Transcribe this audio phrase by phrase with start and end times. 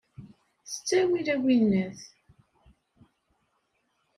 [0.71, 1.99] S ttawil a winnat!